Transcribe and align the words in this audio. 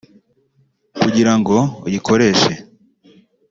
Kugira 1.01 1.31
ngo 1.39 1.57
uyikoreshe 1.87 2.53